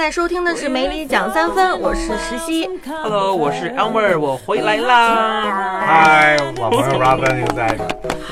[0.00, 2.66] 在收听的是《梅里讲三分》，我是石溪。
[3.02, 5.82] Hello，我是 Elmer，我回来啦。
[5.86, 7.76] 嗨，我朋友 Robin 又在。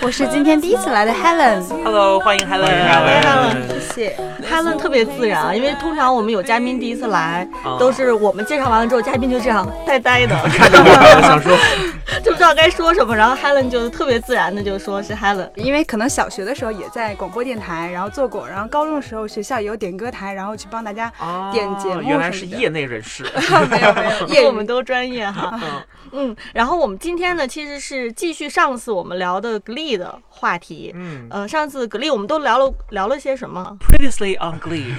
[0.00, 1.62] 我是今天第一次来的 Helen。
[1.84, 2.62] Hello，欢迎 Helen。
[2.62, 2.80] 欢迎
[3.20, 4.16] Helen 谢谢。
[4.50, 11.54] Helen 特别自然啊，因为通常我们有嘉宾第一次来，啊都是我们介绍完了之后，嘉宾就这样呆呆的，看着我，我想说，
[12.20, 13.14] 就不知道该说什么。
[13.16, 15.50] 然后 Helen 就特别自然的就说是 Helen。
[15.56, 23.24] 因为可能小学的时候也在广播电台，然后做过，然后高中的时候学校也有点歌台，然后去帮大家哦点节目原来是业内人士。
[23.70, 25.82] 没有没有，因 为业我们都专业哈，嗯
[26.30, 30.92] 嗯，然后我们今天呢，其实是继续上次我们聊的 Glee 的话题。
[30.94, 34.94] 嗯呃，上次 Glee 我们都聊了聊了些什么？，Previously on Glee，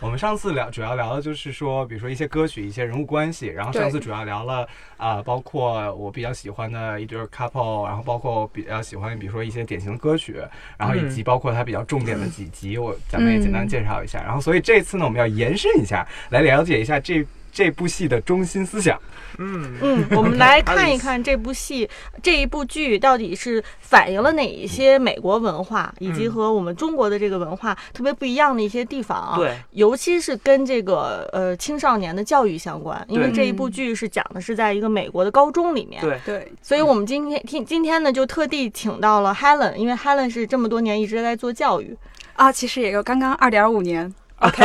[0.00, 3.46] 我们上次聊主要聊的就是说，比如说一些歌曲、一些人物关系。
[3.46, 4.66] 然后上次主要聊了
[4.96, 10.36] 啊、包括我比较喜欢的一对 couple，然后包括比较喜欢，比如说一些典型的歌曲，
[10.76, 14.22] 然后以及包括它比较重点的几集，我咱们也简单介绍一下。
[14.22, 18.98] 然后所以这次呢，我们要延伸一下，来了解一下这这部戏的中心思想。
[19.38, 21.88] 嗯，嗯， 我们来看一看这部戏、
[22.22, 29.36] 这一部剧到底是反映了哪一些美国文化，以及和我们中国的这个文化特别不一样的一些地方啊。
[29.36, 36.02] 对，尤其是跟这个呃青少年的教育相关，因为这一部剧是讲的是在一个美国的高中里面。
[36.02, 41.96] 对，对所以我们今天听今天呢就特地请到了 Helen，因为 Helen 是这么多年一直在做教育，
[42.34, 44.12] 啊，其实也就刚刚二点五年。
[44.40, 44.64] OK，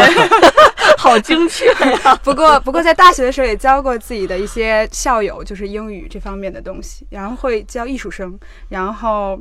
[1.00, 8.38] 好精确呀、 不过不过在大学的时候也教过自己的一些校友，就是英语这方面的东西，然后会教艺术生，
[8.70, 9.40] 然后。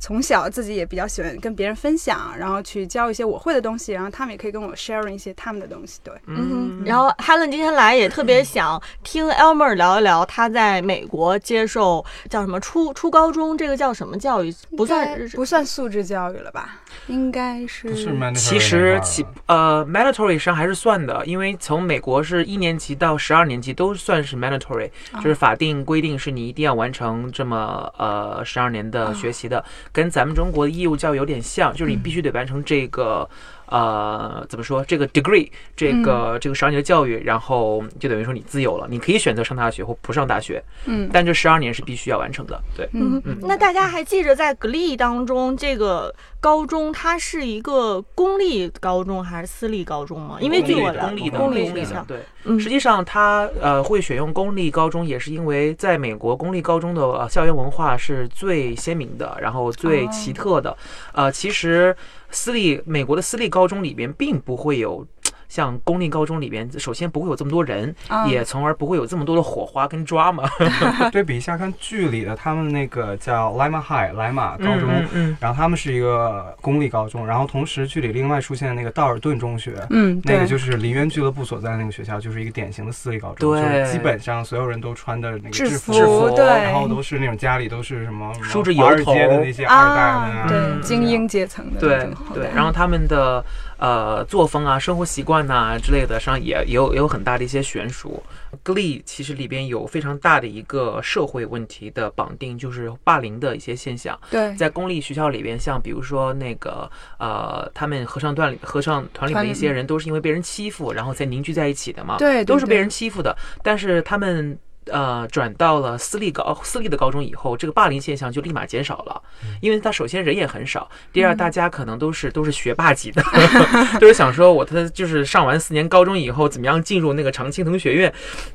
[0.00, 6.00] 从小自己也比较喜欢跟别人分享，然后去教一些我会的东西，然后他们也可以跟我 sharing 一些他们的东西。
[6.02, 16.80] 对，嗯，然后 Helen 今天来也特别想听 Elmer 聊一聊他在美国接受叫什么初初高中这个叫什么教育，不算不算素质教育了吧？
[17.06, 33.28] 应该是是 mandatory 其实那其呃 mandatory 上还是算的，因为从美国是一年级到十二年级都算是 mandatory，、就是法定规定是你一定要完成这么呃十二年的学习的，跟咱们中国的义务教育有点像，就是你必须得完成这个。
[33.70, 34.84] 呃，怎么说？
[34.84, 42.60] 这个 degree，这个、这个十二年的教育，然后就等于说你自由了，你可以选择上大学或不上大学，嗯但这十二年是必须要完成的。
[42.76, 50.38] 对，嗯嗯，那大家还记着在 Glee 当中，这个高中它是一个公立高中还是私立高中吗？
[50.40, 52.18] 因为据我了公立的，公立的对。
[52.44, 60.74] 嗯实际上，它呃会选用公立高中，也是因为在美国公立高中的呃校园文化是最鲜明的，然后最奇特的。
[61.12, 61.94] 呃，其实
[62.30, 65.06] 私立美国的私立高中里边并不会有。
[65.50, 70.48] 像公立高中里边，首先不会有这么多人，啊也从而不会有这么多的火花跟抓嘛。
[71.12, 75.36] 对比一下，看剧里的他们那个叫 Lima High 莱马高中，嗯嗯。
[75.40, 93.44] 然后他们是一个公立高中，然后同时剧里另外出现的那个道尔顿中学，嗯，那个就是林渊俱乐部所在的那个学校，就是一个典型的私立高中，对就是基本上所有人都穿的那个制服，制服对，然后都是那种家里都是什么梳着华尔油头街的那些二代们啊，对嗯精英阶层的对对然后他们的
[93.80, 98.22] 呃作风啊、生活习惯呐、之类的，上也也有也有很大的一些悬殊。
[98.62, 104.18] Glee 其实里边有非常大的一个社会问题的绑定，就是霸凌的一些现象。
[104.30, 112.18] 对在公立学校里边，像比如说那个呃，他们合唱团里合唱团里的一些人都是因为被人欺负，然后才凝聚在一起的嘛。
[112.18, 113.34] 对对都是被人欺负的。
[113.62, 119.22] 但是他们呃转到了私立高私立的高中以后，这个霸凌现象就立马减少了，
[119.60, 123.22] 因为他首先人也很少，第二大家可能都是 都是学霸级的，
[124.00, 128.12] 都是想说我他就是上完四年高中以后怎么样进入那个常青藤学院，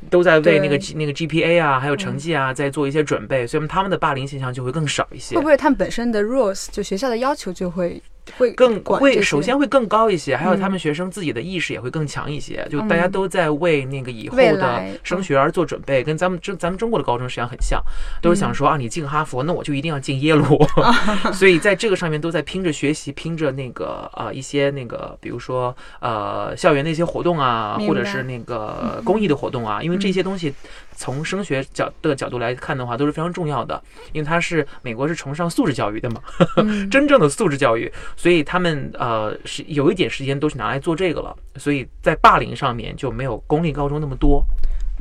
[0.09, 5.35] 都在为那个那个 GPA 啊还有成绩啊在做一些准备，所以他们的霸凌现象就会更少一些。
[5.35, 5.47] 会不。
[5.47, 8.01] 会他们本身的 rules 就学校的要求就会
[8.37, 10.71] 会更会首先会更高一些，还有他嗯。
[10.71, 17.81] 们学生自己的意识也会更强一些，就大家都在为那个以后的升学而做准备，跟咱们中咱们中国的高中实际上很像，
[18.21, 20.59] 都是想说啊，你进哈佛，那我就一定要进耶鲁
[21.33, 30.53] 所以在这个上面都在拼着学习，拼着那个呃一些那个，比如说呃校园的一些活动啊，或者是那个公益的活动啊，因为这些东西
[30.95, 33.81] 从升学角的角度来看的话，都是非常重要的，
[34.13, 36.21] 因为它是美国是崇尚素质教育的嘛，
[36.57, 36.89] 嗯。
[36.89, 44.43] 真正的素质教育，所以他们呃是有一点时间都是拿来做这个了，所以在霸凌上面就没有公立高中那么多，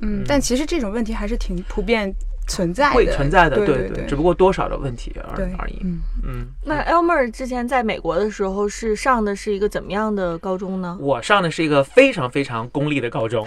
[0.03, 2.13] 嗯，但其实这种问题还是挺普遍
[2.47, 5.79] 存在的，会存在的，对对对只不过多少的问题而对而已。
[5.83, 10.97] 嗯，嗯，那 Elmer 之前在美国的时候是上的是一个怎么样的高中呢？
[11.01, 13.47] 我上的是一个非常非常公立的高中，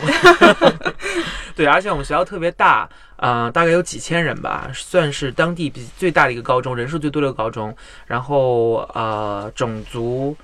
[1.55, 7.75] 对，而且我们学校特别大，呃，大概有几千人吧，算是当地比最大的一个高中，人数最多的高中。
[8.05, 10.35] 然后呃，种族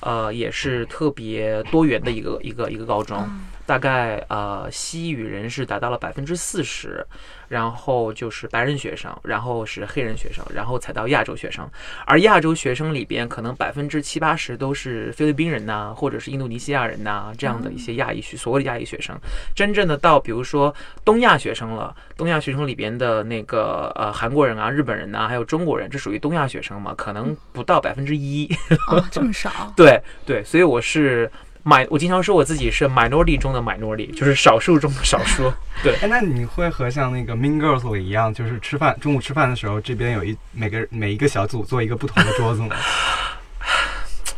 [0.00, 3.28] 呃，也是特别多元的一个一个一个高中，
[3.70, 7.06] 大概呃西语人是达到了百分之四十，
[7.46, 11.64] 然后就是白人学生，然后是黑人学生，然后才到亚洲学生，
[12.04, 19.16] 而亚洲学生里边可能百分之七八十都是菲律宾人呐、或者是印度尼西亚人呐、这样的一些亚裔学所谓的亚裔学生，
[19.54, 20.74] 真正的到比如说
[21.04, 28.52] 东亚学生了，东亚学生里边的那个呃韩国人啊、日本人呐、还有中国人，这属于东亚学生嘛，可能不到百分之一。
[28.88, 31.30] 哦，这么少， 对对，所以我是
[31.64, 35.52] mi，我经常说我自己是 minority 中的 minority，就是少数中的少数。
[35.82, 42.76] 对，哎，那你会和像那个 Mean Girls 一样，就是吃饭中午吃饭的时候，这边有一每个每一个小组做一个不同的桌子吗？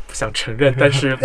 [0.06, 1.16] 不想承认，但是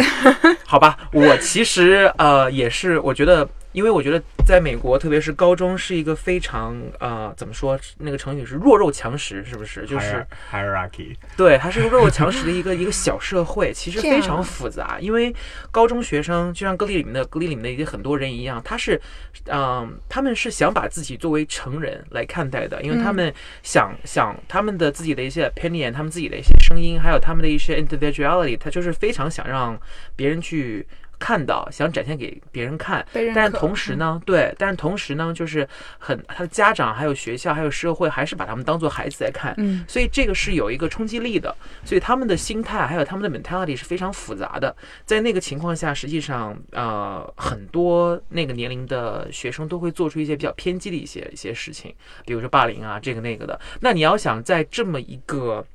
[0.65, 3.47] 好吧，我其实呃也是，我觉得，
[3.77, 9.85] 因为我觉得在美国，特别是高中，是一个非常呃怎么说，那个成语是弱肉强食，是不是？
[9.85, 14.97] 就是 hierarchy，对，它是一个弱肉强食的一个 一个小社会，其实非常复杂。
[14.99, 15.31] 因为
[15.69, 18.99] 高中学生就像格力里面的格力里面的一些很多人一样，他是，
[19.45, 23.31] 嗯、他们是想把自己作为成人来看待的，因为他们
[23.61, 29.79] 想、想他们的自己的一些 opinion，他们自己的一些声音，还有他们的一些 individuality，他就是非常想让
[30.15, 30.83] 别人去。
[31.19, 35.67] 看到，想展现给别人看，但是同时呢，对，但是同时呢，就是
[35.97, 44.75] 很他的家长、还有学校、还有社会，还是把他们当做孩子在看，嗯，所以这个是有一个冲击力的，所以他们的心态还有他们的 mentality 是非常复杂的。
[45.05, 51.93] 在那个情况下，实际上呃很多那个年龄的学生都会做出一些比较偏激的一些一些事情，
[52.25, 53.59] 比如说霸凌啊这个那个的。
[53.81, 55.65] 那你要想在这么一个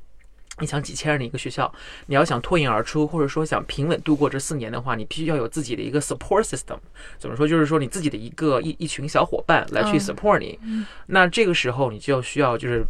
[0.60, 1.72] 你想几千人的一个学校，
[2.06, 6.78] 你要想脱颖而出，或者说想平稳度过这四年的话，你必须要有自己的一个 support system。
[7.18, 7.48] 怎么说？
[7.48, 10.58] 就是说你自己的一个一一群小伙伴来去嗯 support 你。
[11.06, 12.84] 那这个时候你就需要就是。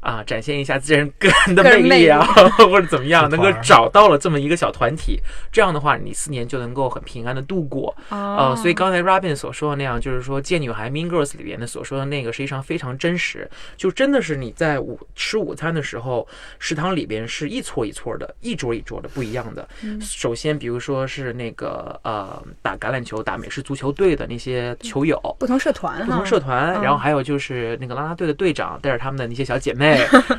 [0.00, 2.24] 啊，展现一下自身个人的魅力啊，
[2.58, 7.94] 或者怎么样，能够找到了这么一个小团体，这样的话，你四年就能够很平安的度过。
[8.10, 8.36] 哦。
[8.38, 16.26] 呃，所以刚才 Robin 所说的那样，就是说《贱女孩 Mean Girls》里边的所说的那个，实际上非常真实，就真的是你在午吃午餐的时候，
[16.58, 19.66] 食堂里边是一撮一撮的，一桌一桌的不一样的。
[20.00, 29.87] 首先，比如说是那个呃打橄榄球、打美式足球队的那些球友，不同社团哈，不同社团，嗯然后还有就是那个啦啦队的队长带着他们的那些小姐妹，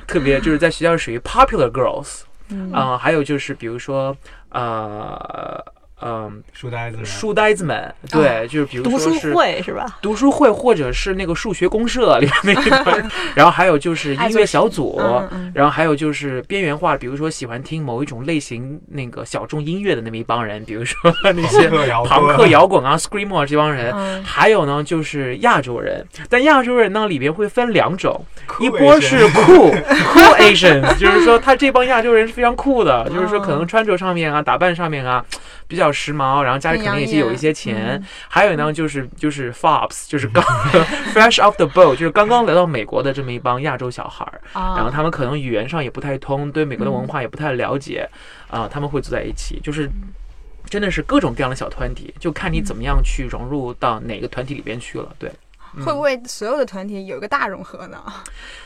[0.07, 2.71] 特别就是在学校属于 popular girls，嗯。
[2.71, 4.15] 啊、还有就是比如说
[4.49, 5.63] 呃
[6.01, 9.85] 嗯、书呆子们，书呆子们，对，就是比如读书会是吧？
[10.01, 15.01] 读书会，或者是那个数学公社里面那一团， 然后还有就是音乐小组，
[15.53, 23.93] 然后还有就是边缘化，比如说喜欢听某一种类型那个小众音乐的那么一帮人，比如说那些朋克摇滚朋克摇滚啊、screamo 这帮人。
[23.95, 28.23] 嗯还有呢，就是亚洲人，但亚洲人呢里边会分两种，
[28.59, 29.69] 一波是酷
[30.13, 35.23] 酷 Asian，就是说他这帮亚洲人是非常酷的，就是说可能穿着上面啊、打扮上面啊
[35.69, 38.03] 比较时髦，然后家里可能也是有一些钱。
[38.27, 40.43] 还有呢，就是就是 Fobs，就是刚
[41.15, 48.09] fresh off the boat，就是刚刚来到美国的这么一帮亚洲小孩儿，啊然后他们可能语言上也不太通，对美国的文化也不太了解，
[48.49, 49.89] 啊、他们会坐在一起，就是。
[50.69, 55.09] 真的是各种各样的小团体，就看你怎么样去融入到哪个团体里边去了。
[55.17, 55.31] 对，
[55.83, 57.97] 会不会所有的团体有一个大融合呢？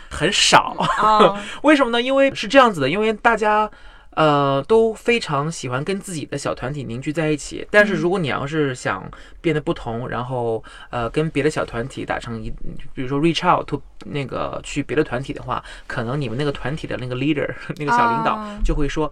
[0.09, 0.75] 很少。
[0.97, 2.01] 啊， 为什么呢？
[2.01, 3.69] 因为是这样子的，因为大家
[4.15, 7.67] 呃都非常喜欢跟自己的小团体凝聚在一起。
[7.71, 9.09] 但是如果你要是想
[9.41, 12.49] 变得不同，然后呃跟别的小团体打成一，
[12.93, 19.11] 比如说 reach out to 那个去别的团体的话，可能你们那个团体的那个 leader 那个小领导啊就会说。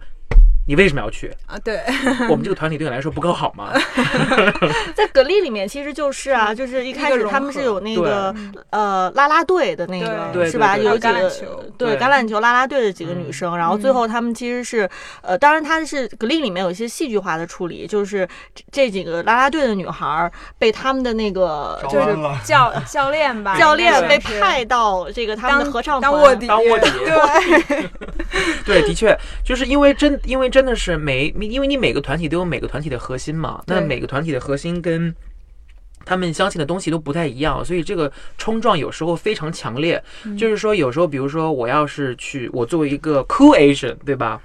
[0.66, 1.32] 你为什么要去？
[1.46, 1.80] 啊，对，
[2.30, 3.72] 我们这个团体对你来说不够好吗？
[4.94, 8.34] 在格力里面其实就是啊，就是一开始他们是有那个
[8.70, 10.76] 呃啦啦队的那个是吧？
[10.78, 11.64] 有几个橄榄球。
[11.76, 11.98] 对对。
[11.98, 13.32] 橄榄球啦啦队的几个女嗯。
[13.32, 14.88] 生，然后最后他们其实是
[15.22, 26.90] 呃，当然他是格力里面有一些戏剧化的处理，就是这这几个啦啦队的女孩儿被他们的那个就是教教练吧， 教练被派到这个他们的当合唱团当卧底，当卧底。
[27.04, 35.12] 对，对，的确，就是因为真，因为真的是每，因为你每个团体都有每个团体的核心嘛，那每个团体的核心跟
[36.04, 40.02] 他们相信的东西都不太一样，所以这个冲撞有时候非常强烈。
[40.36, 44.40] 就是说，有时候，比如说，我要是去，我作为一个 cool Asian，对吧？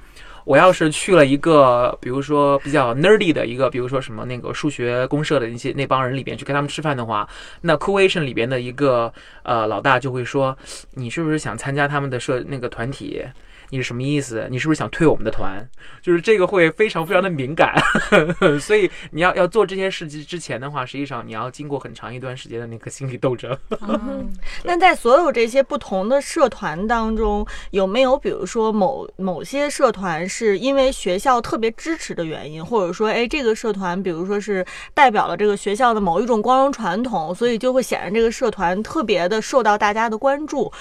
[0.45, 7.27] 我要是去了一个，比如说比较 nerdy 的一个，比如说什么那个数学公社的那些那帮人里边去跟他们吃饭的话，
[7.59, 9.11] 那 Cool Asian 里边的一个
[9.43, 10.57] 呃老大就会说，
[10.93, 13.21] 你是不是想参加他们的社那个团体？
[13.69, 14.47] 你是什么意思？
[14.50, 15.67] 你是不是想退我们的团？
[16.01, 17.75] 就是这个会非常非常的敏感，
[18.59, 23.55] 所以你要要做这些事情之前的话，实际上你要经过很长一段时间的那个心理斗争。
[23.81, 24.31] 嗯
[24.63, 40.71] 那在所有这些不同的社团当中，有没有比如说某某些社团是因为学校特别支持的原因，或者说，哎，这个社团比如说是代表了这个学校的某一种光荣传统，所以就会显得这个社团特别的受到大家的关注。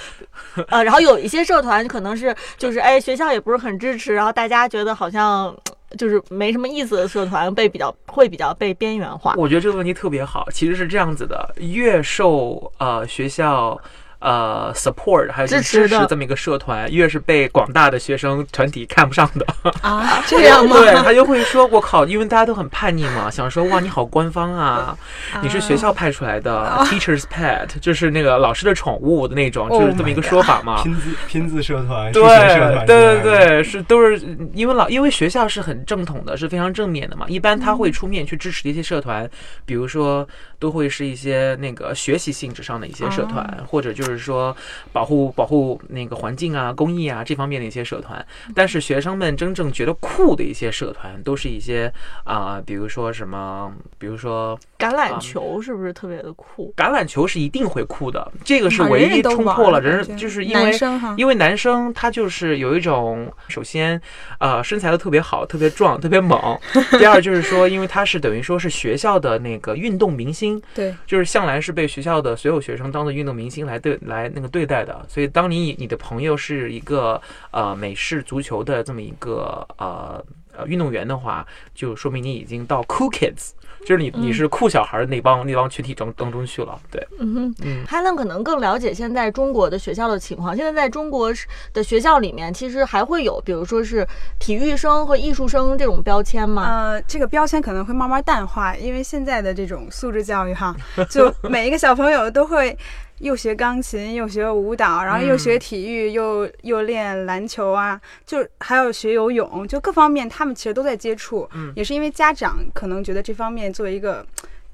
[0.69, 5.57] 呃，然后有一些社团可能是就是哎学校也不是很支持，然后大家觉得好像。
[5.97, 9.35] 就是没什么意思的社团被比较会比较被边缘化。
[9.37, 13.81] 我觉得这个问题特别好，其实是这样子的，越受呃学校。
[14.27, 19.47] 呃，support 还有支持的支持这么一个社团，越是被广大的学生团体看不上的，
[19.83, 20.75] 啊， 这样吗？
[20.81, 24.99] 对他就会说：“我靠，因为大家都很叛逆嘛，想说哇，你好官方啊，
[25.43, 30.83] 你是学校派出来的、teachers pet，就是那个老师的宠物的那种，就是这么一个说法嘛。
[30.83, 34.21] 拼字拼字社团、对社团对，对对，是都是
[34.53, 37.27] 因为老因为学校是很正统的，是非常正面的嘛。
[37.29, 39.31] 一般他会出面去支持一些社团，
[39.65, 40.27] 比如说
[40.59, 44.57] 都会是一些那个学习性质上的一些社团，或者就是说
[44.93, 48.25] 保护保护那个环境啊、公益啊这方面的一些社团。
[48.55, 51.93] 但是学生们真正觉得酷的一些社团，都是一些
[52.25, 56.73] 啊、比如说什么，比如说橄榄球是不是特别的酷？
[56.77, 60.73] 橄榄球是一定会酷的，这个是啊唯一冲破了人，就是因为，
[61.17, 64.01] 因为男生他就是有一种，首先，
[64.39, 66.59] 呃，身材都特别好，特别壮，特别猛。
[66.99, 75.05] 第二就是说，因为他是等于说是学校的那个运动明星，对，就是向来是被学校的所有学生当做运动明星来对来那个对待的。
[75.09, 80.23] 所以，当你你的朋友是一个呃美式足球的这么一个呃
[80.57, 83.51] 呃运动员的话，就说明你已经到 cool kids，
[83.85, 86.79] 就是你你是酷小孩儿那帮那帮群体中当中去了。
[86.91, 90.57] 对，嗯哼，嗯 Helen 可能更了解现在中国的学校的情况。
[90.57, 91.33] 现在在中国
[91.73, 94.07] 的学校里面，其实还会有，比如说是
[94.39, 96.65] 体育生和艺术生这种标签吗？
[96.67, 100.75] 呃，这个标签可能会慢慢淡化，因为现在的这种素质教育哈，
[101.11, 102.77] 就 每一个小朋友都会
[103.19, 111.49] 又学钢琴，又学舞蹈，然后又学体育，又又练篮球啊，就还有学游泳，就各方面他们其实都在接触。
[111.55, 114.27] 嗯也是因为家长可能觉得这方面作为一个。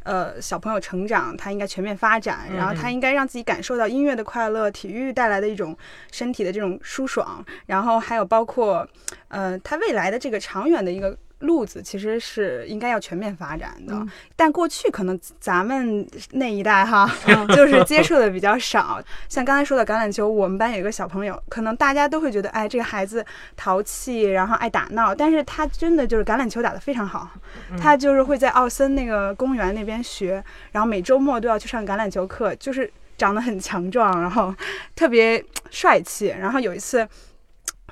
[0.05, 5.79] 呃，小朋友成长，他应该全面发展，然后他应该让自己感受到音乐的快乐，体育带来的一种
[6.11, 8.85] 身体的这种舒爽，然后还有包括，
[9.29, 13.95] 呃，他未来的这个长远的一个路子，其实是应该要全面发展的。
[13.95, 17.09] 嗯但过去可能咱们那一代哈，
[17.55, 19.01] 就是接触的比较少。
[19.29, 23.25] 像刚才说的橄榄球，我们班有一个小朋友，可能大家都会觉得，哎，这个孩子
[23.57, 27.31] 淘气，然后爱打闹，但是他真的就是橄榄球打得非常好。
[27.79, 34.53] 他就是会在奥森那个公园那边学，然后每周末都要去上橄榄球课，就是长得很强壮，然后
[34.97, 36.35] 特别帅气。
[36.41, 37.07] 然后有一次。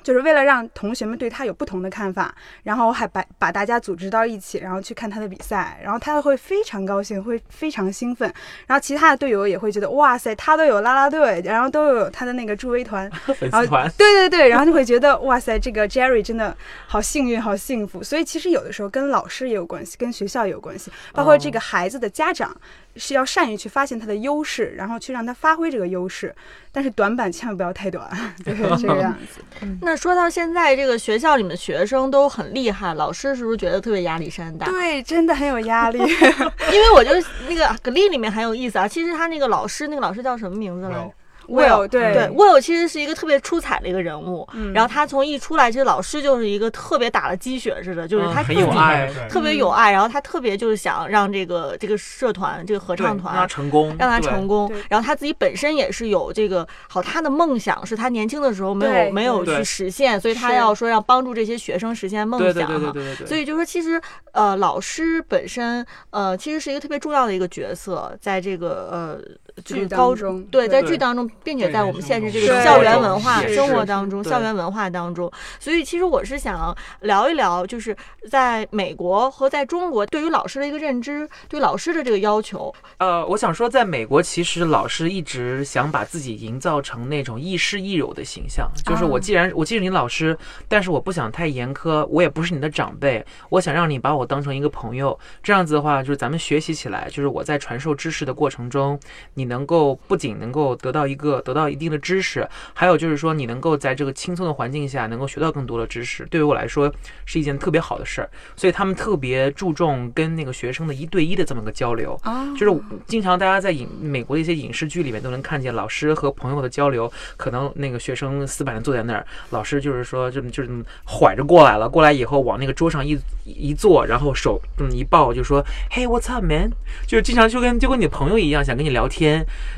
[0.03, 8.31] 就是为了让同学们对他有不同的看法，然后还把把大家组织到一起，然后去看他的比赛，然后他会非常高兴，会非常兴奋，
[8.67, 13.91] 然后其他的队友也会觉得哇塞，他都有啦啦队，然后都有他的那个助威团， 粉丝团。
[13.97, 16.55] 对对对，然后就会觉得哇塞，这个 Jerry 真的
[16.87, 18.03] 好幸运，好幸福。
[18.03, 22.55] 所以其实有的时候跟老师也有关系，跟学校也有关系，包括这个孩子的家长
[22.95, 26.33] 是要善于去发现他的优势，然后去让他发挥这个优势，
[26.71, 28.09] 但是短板千万不要太短，
[28.43, 29.41] 对， 这个样子。
[29.81, 34.65] 那说到现在，这个学校里面学生都很厉害，老师是不是觉得特别压力山大？
[34.65, 35.99] 对，真的很有压力。
[36.71, 37.11] 因为我就
[37.47, 38.87] 那个格力里面很有意思啊。
[38.87, 41.11] 其实他那个老师，那个老师叫什么名字来着？
[41.51, 44.47] Will 对对，Will 其实是一个特别出彩的一个人物。
[44.53, 53.49] 嗯然后他从一出来，其实老师就是一个特别打了鸡血似的，就是嗯很他自己有爱特别有爱，然后他特别就是想让这个这个社团、这个合唱团让他团。
[53.49, 63.27] 成功，让他成功，然后他自己本身也是有这个好，他的梦想是他年轻的时候没有没有去实现，所以他要说要帮助这些学生实现梦想哈对对对对对对。
[63.27, 69.19] 所以就说，其实呃，老师本身呃，其实是一个特别重要的一个角色，在这个呃
[69.63, 77.95] 这剧高当中对，在剧当中，并且在我们现实这个校园文化、生活当中、校园文化当中，所以其实我是想聊一聊，就是
[78.29, 82.73] 在美国和在中国对于老师的一个认知，对老师的这个要求。
[82.97, 90.37] 呃，我想说，在美国，其实老师一直想把自己营造成那种亦师亦友的形象，就是我啊既然我既是你老师，
[90.67, 95.17] 但是我不想太严苛，我也不是你的长辈，我想让你把我当成一个朋友。
[95.41, 98.99] 这样子的话，就是咱们学习起来，就是我在传授知识的过程中，
[99.33, 106.91] 你能够不仅能够得到一个得到一定的知识，还有就是说你能够在这个轻松的环境下能够学到更多的知识，对于我来说
[107.25, 108.29] 是一件特别好的事儿。
[108.55, 112.19] 所以他们特别注重跟那个学生的一对一的这么个交流。
[112.23, 120.83] 哦就是经常大家在影美国的一些影视剧里面都能看见老师和朋友的交流，可能那个学生死板的坐在那儿，老师就是说这么就是这么
[121.19, 126.71] 拐着过来了，过来以后往那个桌上一一坐，然后手这么一抱，就说 Hey what's up man，
[127.07, 129.30] 就是经常就跟就跟你朋友一样，想跟你聊天，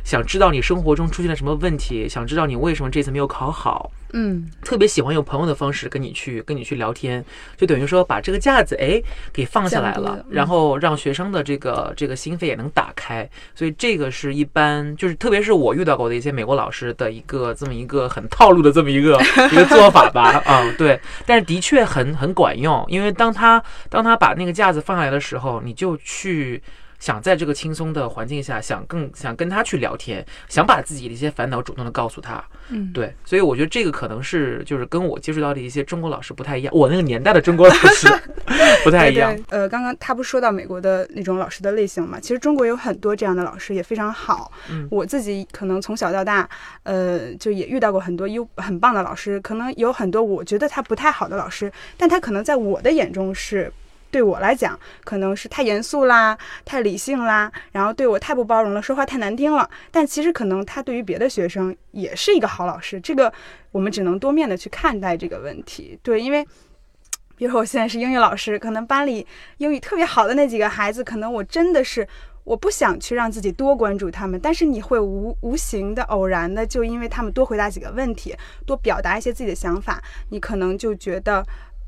[0.03, 4.49] 想知道你生活中出现了什么问题，想知道你为什么这次没有考好，嗯。
[4.63, 7.23] 特别喜欢用朋友的方式跟你去跟你去聊天，
[7.57, 19.19] 就等于说把这个架子哎给放下来了然后让学生的这个这个心扉也能打开，所以这个是一般就是特别是我遇到过的一些美国老师的一个这么一个很套路的这么一个
[19.51, 26.61] 一个做法吧，啊、对，但是的确很很管用，因为当他当他把那个架子放下来的时候，你就去。
[27.03, 38.07] 想在这个轻松的环境下，想更想跟他去聊天，想把自己的一些烦恼主动的告诉他，嗯，对，所以我觉得这个可能是就是跟我接触到的一些中国老师不太一样，我那个年代的中国老师
[38.85, 39.41] 不太一样对。
[39.41, 42.17] 对，呃，刚刚他不是说到美国的那种老师的类型嘛？
[42.21, 44.49] 其实中国有很多这样的老师也非常好。
[44.69, 46.49] 嗯我自己可能从小到大，
[46.83, 53.69] 呃，就也遇到过很多优很棒的老师，可能有很多我觉得他不太好的老师，但他可能在我的眼中是。
[54.13, 59.67] 对我来讲，可能是太严肃啦，太理性啦，然后对我太不包容了，说话太难听了。
[59.89, 63.33] 但其实可能他对于别的学生也是一个好老师，这个
[63.71, 65.97] 我们只能多面的去看待这个问题。
[66.03, 66.45] 对，因为
[67.35, 69.25] 比如说我现在是英语老师，可能班里
[69.57, 72.07] 英语特别好的那几个孩子，可能我真的是
[72.43, 81.43] 我不想去让自己多关注他们，但是你会无无形的、偶然的，就因为他们多回答几个问题，多表达一些自己的想法，你可能就觉得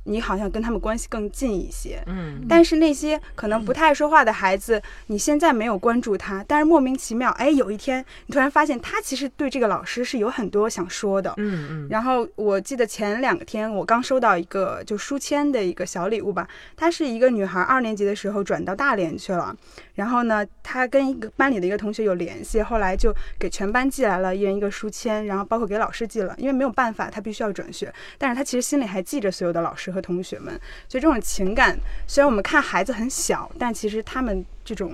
[0.06, 2.02] 你好像跟他们关系更近一些。
[2.08, 11.34] 嗯，但是那些可能不太爱说话的孩子，你现在没有关注他，但是莫名其妙，哎，有一天你突然发现他其实对这个老师是有很多想说的。
[11.38, 19.56] 嗯嗯然后我记得前两天我刚收到一个就书签的一个小礼物吧，她是一个女孩，二年级的时候转到大连去了。
[19.96, 30.54] 然后呢，她跟一个班里的一个同学有联系，后来就给全班寄来了一人一个书签，然后包括给老师寄了，因为没有办法，她必须要转学，但是她其实心里还记着所有的老师和同学们，
[30.90, 34.94] 所以这种情感，虽然我们看孩子很小，但其实他们这种。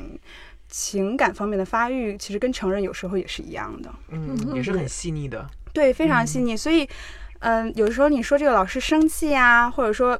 [0.73, 3.93] 情感方面的发育，其实跟成人有时候也是一样的。
[4.07, 5.45] 嗯，也是很细腻的。
[5.73, 6.55] 对，非常细腻。
[6.55, 6.87] 所以，
[7.39, 10.17] 嗯、有时候你说这个老师生气啊，或者说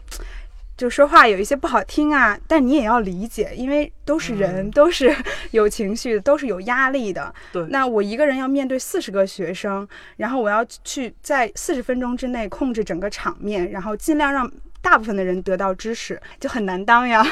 [0.75, 5.15] 就说话有一些不好听啊，但你也要理解，因为都是人，嗯都是
[5.51, 7.33] 有情绪的，都是有压力的。
[7.53, 14.51] 对那我一个人要面对四十个学生，然后我要去在四十分钟之内控制整个场面，然后尽量让。
[14.81, 17.23] 大部分的人得到知识就很难当呀，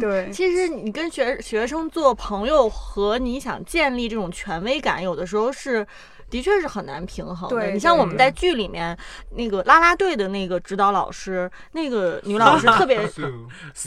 [0.26, 5.86] 对，其实你跟学学生做朋友和你想建立这种权威感，有的时候是。
[6.30, 7.56] 的确是很难平衡的。
[7.56, 8.96] 对你像我们在剧里面
[9.36, 12.98] 那个啦啦队的那个指导老师，那个女老师 特别，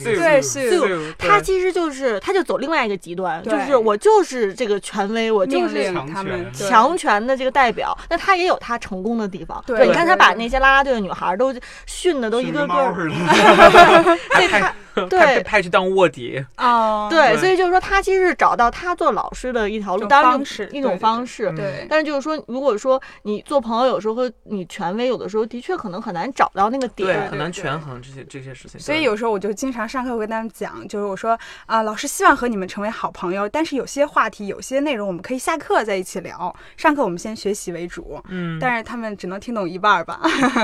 [0.02, 9.62] 对是她其实就是她就走另外一个极端，就是我就是这个权威，我就是令他们强权的这个代表，那她也有她成功的地方。
[9.66, 11.54] 对你看她把那些啦啦队的女孩都
[11.86, 13.10] 训的都一个个儿，
[14.32, 14.74] 还派
[15.08, 16.44] 对派派去当卧底。
[16.56, 21.52] 哦， 对，对所以就是说他其实是找到他做老师的一条路，一种当然方式一种对对方式。
[21.52, 27.30] 对，但是就是说，如果说你做朋友，有时候和你权威，有的时候的确可能很难找到那个对，点。
[27.30, 28.80] 很难权衡这些这些事情。
[28.80, 38.20] 所以有时候我就经常上课会跟他们讲，就是我说啊，老师希望和你们成为好朋友，但是有些话题、有些内容我们可以下课在一起聊，上课我们先学习为主。
[38.28, 40.20] 嗯，但是他们只能听懂一半吧。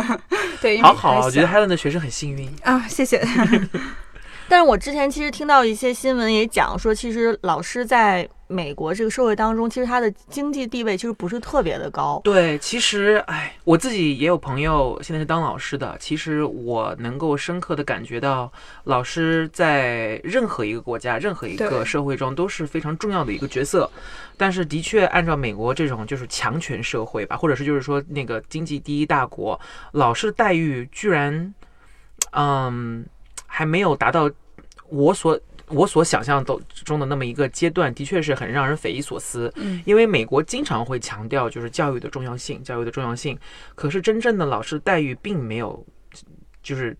[0.60, 2.50] 对，因为好好，我觉得小 Helen 的学生很幸运。
[2.62, 3.26] 啊，谢谢。
[4.48, 12.20] 但是我之前其实听到一些新闻也讲说，其实老师在美国这个社会当中，其实他的经济地位其实不是特别的高。
[12.22, 15.96] 对，其实，哎，我自己也有朋友现在是当老师的。
[15.98, 18.50] 其实我能够深刻的感觉到，
[18.84, 23.90] 老师在任何一个国家、任何一个社会中都是非常重要的一个角色。
[24.36, 29.58] 但是，的确，按照美国这种就是强权社会吧，或者是就是说那个经济第一大国，
[29.90, 31.52] 老师待遇居然，
[32.30, 33.04] 嗯，
[33.56, 34.30] 还没有达到
[34.88, 35.38] 我所。
[35.68, 39.52] 我所想象都中的那么一个阶段，的确是很让人匪夷所思。
[39.56, 43.36] 嗯，因为美国经常会强调就是教育的重要性，教育的重要性。
[43.74, 45.84] 可是真正的老师待遇并没有，
[46.62, 46.96] 就是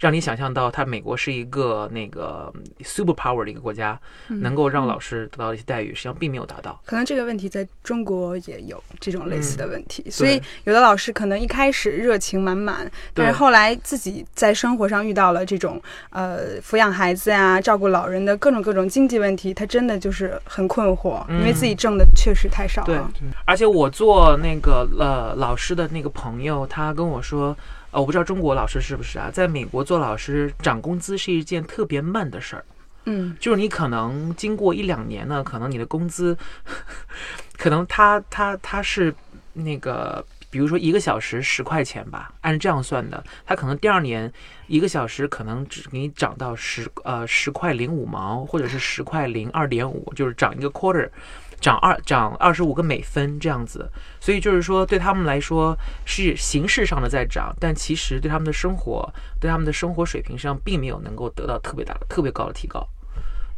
[0.00, 6.80] 让你想象到它美国是一个那个 super power 的一个国家，能够让老师得到一些待遇，实际上并没有达到。
[6.84, 22.86] 可能这个问题在中国也有这种类似的问题，所以有的老师可能一开始热情满满，但是后来自己在生活上遇到了这种呃抚养孩子呀、照顾老人的各种各种经济问题，他真的就是很困惑，因为自己挣的确实太少了。
[22.86, 27.56] 对，而且我做那个呃老师的那个朋友，他跟我说，
[27.90, 32.64] 呃，我不知道中国老师是不是啊，在美国做老师涨工资是一件特别慢的事儿。
[33.04, 36.36] 嗯，就是你可能经过一两年呢，可能你的工资，
[37.56, 39.14] 可能他他他是
[39.54, 44.30] 那个，比如说一个小时十块钱吧，按这样算的，他可能第二年
[44.66, 51.08] 一个小时可能只给你涨到十呃十块零五毛，或者是十块零二点五，就是涨一个 quarter，
[51.60, 53.90] 涨二涨二十五个美分这样子。
[54.20, 62.86] 所以就是说，对他们来说是形式上的在涨，但其实对他们的生活，对他们的生活水平上，并没有能够得到特别大的、特别高的提高。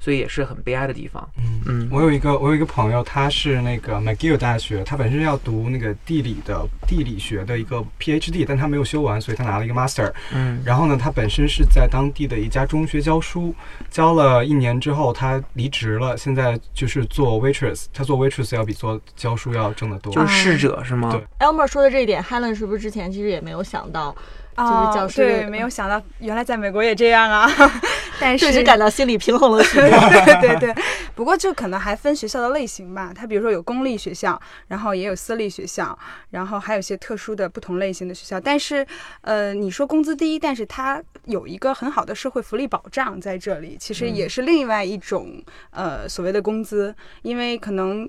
[0.01, 1.29] 所以也是很悲哀的地方。
[1.37, 10.11] 嗯嗯，我有一个我有一个朋友，他是那个 McGill 大学，他本身要读那个地理的地理学的一个 PhD，但他没有修完，所以他拿了一个 Master。
[10.33, 13.55] 嗯，然后呢，他本身是在当地的一家中学教书，
[13.91, 17.85] 教了一年之后他离职了，现在就是做 waitress。
[17.93, 21.13] 他做 waitress 要比做教书要挣得多，就是侍者是吗？
[21.13, 21.47] 对。
[21.47, 24.17] Elmer 说的这一点，Helen 是不是之前其实也没有想到？
[24.61, 27.51] 就是教师，对，没有想到原来在美国也这样啊，
[28.21, 29.89] 但是确实感到心里平衡了许多。
[30.41, 33.13] 对对对，不过这可能还分学校的类型吧。
[33.15, 35.99] 它比如说有公立学校，然后也有私立学校，
[36.31, 38.41] 然后还有一些特殊的不同类型的学校。
[38.41, 38.87] 但是，
[39.23, 48.09] 呃，你说工资低，但是它有一个很好的社会福利保障在这里，其实也是另外一种呃所谓的工资，因为可能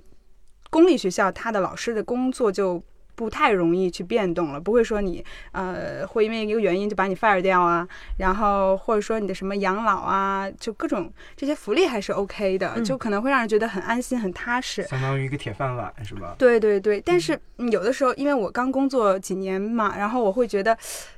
[0.69, 2.83] 公立学校他的老师的工作就。
[3.15, 16.35] 不太容易去变动了，不会说你呃会因为一个原因就把你 fire 掉啊，然后或者说你的什么养老啊，就各种这些福利还是 OK 的，就可能会让人觉得很安心很踏实，相当于一个铁饭碗是吧？
[16.37, 17.39] 对对对，但是
[17.71, 20.77] 有的时候因为我刚工作几年嘛，然后我会觉得，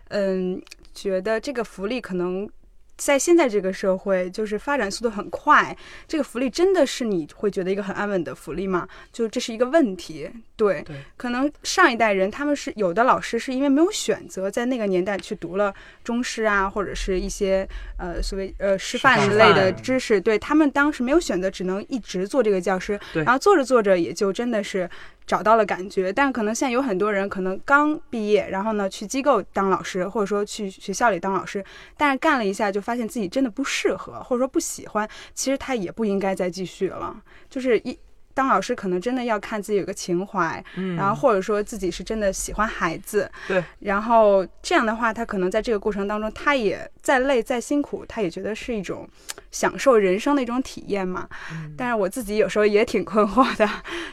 [0.10, 0.62] 嗯，
[0.94, 2.50] 觉得这个福利可能。
[2.96, 5.76] 在现在这个社会，就是发展速度很快，
[6.08, 8.88] 这个福利真的是你会觉得一个很安稳的福利吗？
[9.12, 10.30] 就这是一个问题。
[10.56, 10.86] 对，
[11.18, 24.90] 可能上一代人他们是有的老师是因为没有选择，在那个年代去读了中师啊，或者是一些呃所谓呃师范之类的知识，对他们当时没有选择，只能一直做这个教师，然后做着做着也就真的是。
[25.26, 31.64] 找到了感觉，但可能现在有很多人可能刚毕业，然后呢去机构当老师，或者说去学校里当老师，
[31.96, 37.16] 但是干了一下就发现自己真的不适合，或者说不喜欢，其实他也不应该再继续了，
[37.50, 37.98] 就是一。
[38.34, 49.08] 当老师可能真的要看自己有个情怀，嗯，然后或者说自己是真的喜欢孩子，对，然后这样的话，他可能在这个过程当中，他也再累再辛苦，他也觉得是一种
[49.52, 51.28] 享受人生的一种体验嘛。
[51.78, 53.70] 但是我自己有时候也挺困惑的，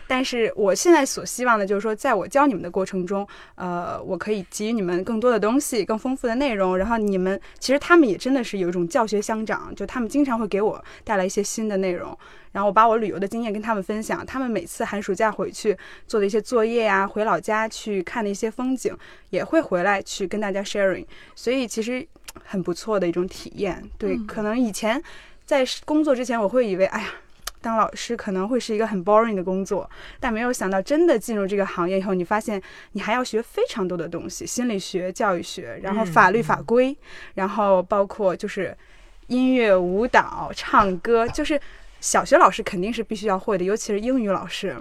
[0.09, 12.19] 但是我现在所希望的就是说，在我教你们的过程中，呃，我可以给予你们更多的东西，更丰富的内容，然后你们其实他们也真的是有一种教学相长，就他们经常会给我带来一些新的内容。
[12.53, 15.77] 然后我把我旅游的经验跟他们分享，他们每次寒暑假回去
[16.09, 18.93] 做的一些作业呀，回老家去看的一些风景，
[19.29, 22.05] 也会回来去跟大家 sharing，所以其实
[22.45, 23.83] 很不错的一种体验。
[23.99, 25.03] 对，可能以前
[25.45, 27.09] 在工作之前，我会以为，哎呀，
[27.61, 29.89] 当老师可能会是一个很 boring 的工作，
[30.19, 32.61] 但没有想到真的进入这个行业以后，你发现
[32.93, 36.97] 你还要学非常多的东西，心理学、教育学，然后法律法规，
[37.35, 38.77] 然后包括就是
[39.29, 41.61] 音乐、舞蹈、唱歌，就是。
[42.03, 44.75] 小学老师肯定是必须要会的，尤其是英语老师，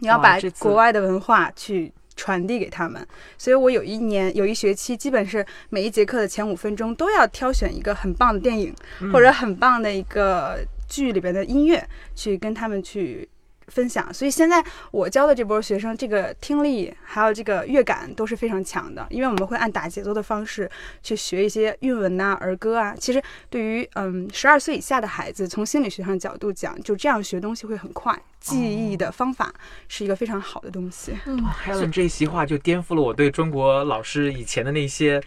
[0.00, 3.06] 你要把国外的文化去传递给他们。
[3.36, 8.74] 所以我有一年有一学期，基本是每一节课的前五分钟都要挑选一个很棒的电影
[9.12, 13.28] 或者很棒的一个剧里边的音乐，去跟他们去。
[13.68, 20.70] 分享，所以现在我教的这波学生，这个听力还有这个乐感都是非常强的，因为我们会按打节奏的方式
[21.02, 22.94] 去学一些韵文呐、儿歌啊。
[22.98, 29.52] 其实对于嗯十二岁以下的孩子，从心理学上角度讲，就这样学东西会很快，记忆的方法
[29.88, 31.18] 是一个非常好的东西。
[31.26, 35.22] 嗯，Helen 这一席话就颠覆了我对中国老师以前的那些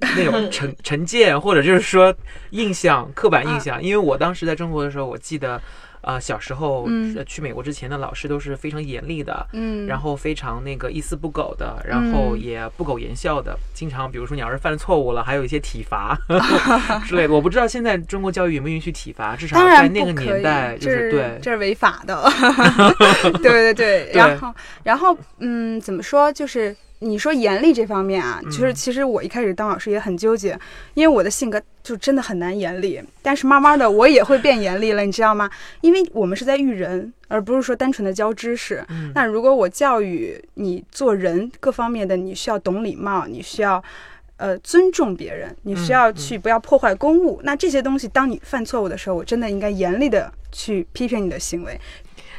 [0.00, 2.14] 那种成成见，或者就是说
[2.50, 3.82] 印象、刻板印象。
[3.82, 5.60] 因为我当时在中国的时候，我记得。
[6.06, 6.88] 啊，小时候
[7.26, 16.16] 去美国之前的老师都是非常严厉的，嗯，然后非常那个一丝不苟的，然后也不苟言笑的，经常比如说你要是犯了错误了，还有一些体罚
[17.04, 17.34] 之类的。
[17.34, 22.22] 我不知道现在中国教育允不允许体罚，至少在那个年代就是对，这是违法的。
[23.42, 26.76] 对对对，然后然后嗯，怎么说就是。
[27.00, 30.58] 你说严厉这方面啊，嗯就是其实我一开始当老师也很纠结，
[30.94, 35.50] 因为我的性格就真的很难严厉，但是慢慢的我也会变严厉了，你知道吗？
[35.80, 38.84] 因为我们是在育人，而不是说单纯的教知识。
[38.88, 43.82] 嗯那如果我教育你做人各方面的，你需要懂礼貌，你需要。
[44.38, 47.40] 呃，尊重别人，你需要嗯去不要破坏公物。
[47.42, 51.80] 那这些东西，当你犯错误的时候，我真的应该严厉的去批评你的行为。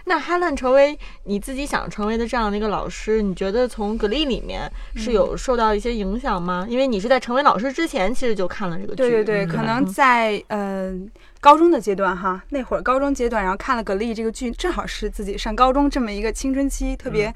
[0.10, 6.66] 那 Helen 成为你自己想成为的这样的一个老师，你觉得从格力里面是有受到一些影响吗？
[6.70, 8.96] 因为你是在成为老师之前，其实就看了这个剧。
[8.96, 10.94] 对对对，嗯可能在呃
[11.42, 17.34] 高中的阶段哈，那会儿高中阶段，然后看了《格力》这个剧，正好是自己上高中这么一个青春期特别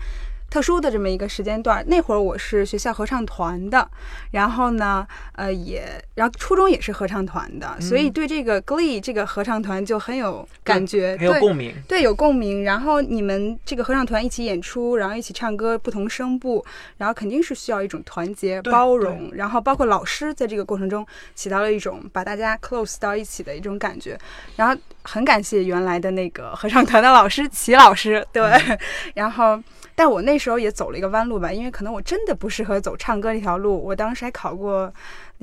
[0.52, 1.84] 特殊的这么一个时间段。
[1.88, 3.90] 那会儿我是学校合唱团的，
[4.32, 5.84] 然后呢，呃也，
[6.14, 11.74] 然后初中也是合唱团的，所以对这个 Glee 这个合唱团就很有感觉，对很有共鸣。
[11.88, 12.64] 对，有共鸣。
[12.66, 16.64] 然后你们这个合唱团一起演出，然后一起唱歌，不同声部，
[16.98, 24.20] 然后肯定是需要一种团结、包容，然后包括老师在这个过程中起到了一种把大家 close 到一起的一种感觉。
[24.58, 28.44] 然后很感谢原来的那个 合唱团的老师齐老师，对，
[29.16, 29.62] 然后。
[29.94, 33.78] 但我那时候也走了一个弯路吧，因为可能我真的不适合走唱歌这条路。
[33.78, 34.92] 我当时还考过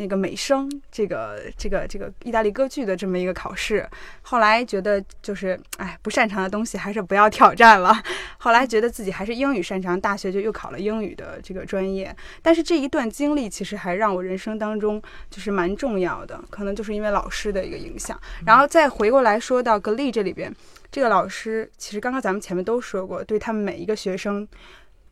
[0.00, 3.84] 那个美声，这个这个这个意大利歌剧的这么一个考试，
[4.22, 8.00] 后来觉得就是，哎，不擅长的东西还是不要挑战了。
[8.38, 12.14] 后来觉得自己还是英语擅长，大学就又考了英语的这个专业。
[12.40, 18.16] 但是这一段经历其实还让我人生当中就是蛮重要的，可能就是因为老师的一个影响。
[18.46, 20.54] 然后再回过来说到格力这里边，
[20.92, 24.46] 这个老师其实刚刚咱们前面都说过，对他们每一个学生。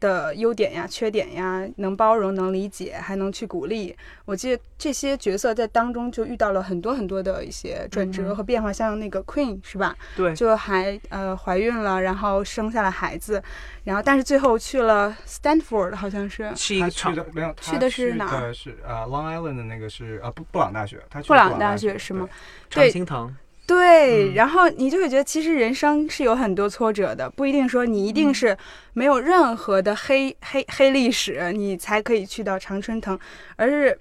[0.07, 3.97] 的优点呀、缺点呀，能包容、能理解，还能去鼓励。
[4.25, 9.97] 我记得这些角色在当中就遇到了很多很多的一些转折和变化，像那个 Queen 是吧？
[10.14, 13.42] 对，就还呃怀孕了，然后生下了孩子，
[13.85, 16.49] 然后但是最后去了 Stanford，好像是。
[16.51, 22.29] 他是一个去的没有，去的是哪是呃 Long Island 的那个是呃布布朗大学，他去布朗大大学是吗？
[22.71, 22.90] 常对。
[22.90, 23.35] 青藤，
[23.66, 24.35] 对，嗯。
[24.35, 28.57] 然后你就会觉得其实人生是有很多挫折的，不一定说你一定是
[28.92, 33.18] 没有任何的黑黑黑历史，你才可以去到常春藤，
[33.57, 33.98] 而是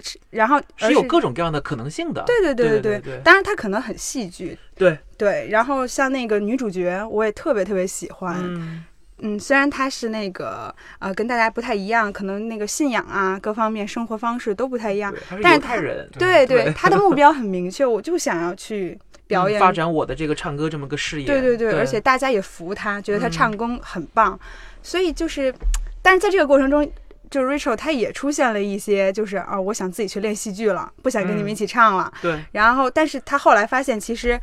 [0.00, 2.22] 是然后而是有各种各样的可能性的。
[2.26, 4.98] 对对对对对，当然它可能很戏剧，对。
[5.18, 8.84] 对，然后像那个女主角，我也特别特别喜欢，嗯，
[9.20, 21.26] 嗯，虽然他是那个呃跟大家不太一样，可能那个信仰啊各方面生活方式都不太一样，，他是但是犹太人，对对对，她的目 标很明确，我就想要去表演嗯发展我的这个唱歌这么个事业。
[21.26, 24.38] 对对对，对，而且大家也服他，觉得他嗯唱功很棒，
[24.82, 25.54] 所以就是，
[26.02, 26.86] 但是在这个过程中，
[27.30, 32.12] 就 Rachel 他也出现了一些，就是啊、我想自己去练戏剧了，不想跟你们嗯一起唱了。
[32.20, 34.38] 对然后，但是他后来发现，其实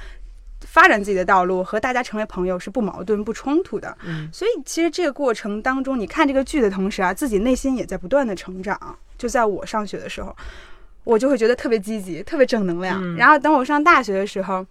[0.73, 3.95] 发展自己的道路和大家成为朋友是不矛盾、不冲突的。
[4.07, 8.97] 嗯所以，其实这个过程当中，你看这个剧的同时啊，自己内心也在不断的成长。
[9.15, 10.35] 就在我上学的时候，
[11.03, 12.99] 我就会觉得特别积极、特别正能量。
[13.03, 14.65] 嗯然后等我上大学的时候，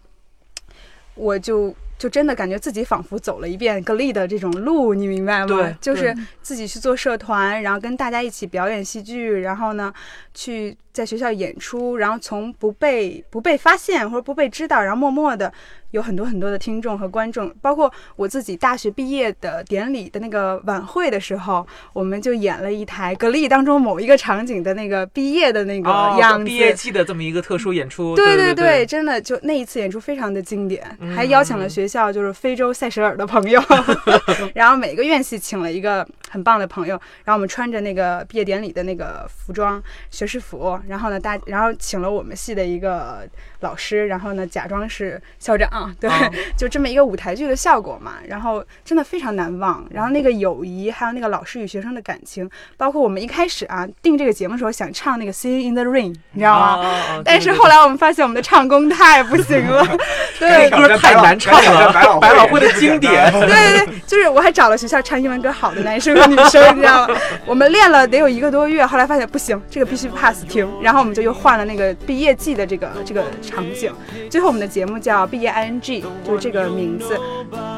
[1.15, 5.47] 我就就真的感觉自己仿佛走了一遍格力的这种路，你明白吗？
[5.47, 6.13] 对就是
[6.43, 9.95] 自己去做社团，然后跟大家一起表演戏剧，然后呢，
[10.35, 15.53] 去在学校演出，然后从不被不被发现或者不被知道，然后默默的
[15.93, 26.45] 有很多很多的听众和观众，包括我自己大学毕业的典礼的那个晚会的时候，我们就演了一台格力当中某一个场景的那个毕业的那个哦样子。
[26.45, 28.17] 毕业季的这么一个特殊演出。
[28.17, 33.63] 对对对，真的就那一次演出非常的经典，嗯还邀请了学校就是非洲塞舌尔的朋友，
[34.55, 43.29] 然后每个院系请了一个很棒的朋友，然后我们穿着那个毕业典礼的那个服装学士服，然后呢大然后请了我们系的一个
[43.63, 46.13] 老师，然后呢假装是校长，对，哦
[46.57, 49.85] 就这么一个舞台剧的效果嘛，然后真的非常难忘。
[49.91, 57.23] 然后那个友谊，还有那个老师与学生的感情，包括我们一开始啊定这个节目的时候想唱那个《Singing in the Rain》，你知道吗？
[57.25, 59.87] 但是后来我们发现我们的唱功太不行了，
[60.39, 63.31] 对歌太难唱了，百老百老汇的经典。
[63.33, 67.17] 对对对，就是我还找了学校唱英文歌好的男生和女生，你知道吗？
[67.47, 73.93] 我们练了得有一个多月，后来发现不行，这个必须 pass 听，然后我们就又换了那个毕业季的这个这个场景，
[74.31, 77.19] 最后我们的节目叫毕业 ing，就是这个名字，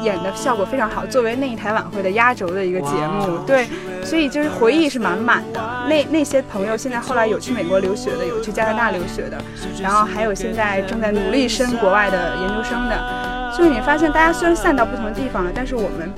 [0.01, 3.67] 演的效果非常好，作为那一台晚会的压轴的一个节目，对，
[4.03, 5.61] 所以就是回忆是满满的。
[5.89, 9.37] 那那些朋友现在后来有去美国留学的，有去加拿大留学的，
[9.81, 16.11] 然后还有现在正在努力升国外的研究生的，就是你发现大家虽然散到不同的地方了，但是我们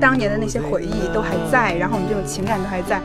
[0.00, 3.00] 当年的那些回忆都还在，然后我们这种情感都还在。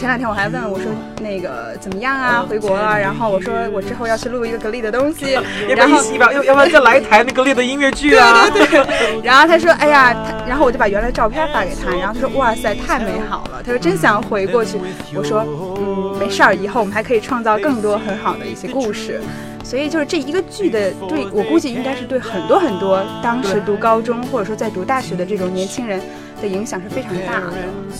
[0.00, 2.98] 前两天我还问我说那个怎么样啊，回国了。
[2.98, 5.38] 然后我说我之后要去录一个格力的东西，
[5.76, 8.48] 然后要不要要不然再来一台那格力的音乐剧啊？
[8.48, 9.20] 对对对。
[9.22, 13.62] 然后他说哎呀，他然后我就把原来照片发给他，然后他说哇塞，太美好了。
[13.62, 14.78] 他说真想回过去。
[15.14, 15.44] 我说
[15.78, 19.20] 嗯，没事儿，以后我们还可以创造更多很好的一些故事。
[19.62, 26.00] 所以就是这一个剧的对我估计应该是对很多很多当时读高中或者说在读大学的这种年轻人。
[26.40, 27.52] 的影响是非常大的，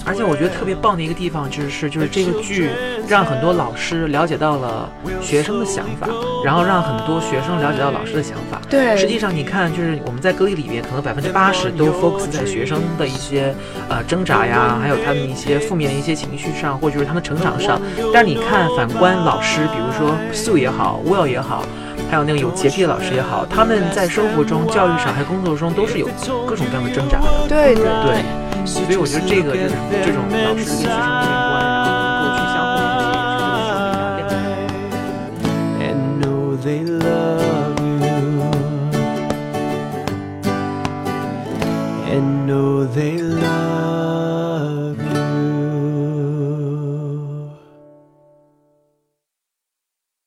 [0.04, 2.70] 而且我觉得特别棒的一个地方就是就是这个剧
[3.06, 6.08] 让很多老师了解到了学生的想法，
[6.44, 8.60] 然后让很多学生了解到老师的想法。
[8.68, 13.54] 对，实际上你看，就是我们在歌里里面，可能百分之八十都 focus 在学生的一些
[13.88, 17.80] 呃挣扎呀，还有他们一些负面的一些情绪上，或者就是他们成长上。
[18.12, 21.64] 但是你看，反观老师，比如说 Sue 也好，Will 也好。
[22.10, 26.08] 还有那个有洁癖的老师也好，他们在生活中、教育上还有工作中都是有
[26.44, 27.26] 各种各样的挣扎的。
[27.48, 30.90] 对对对，所以我觉得这个就是这种老师跟学生